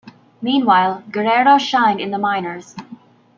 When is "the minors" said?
2.09-2.73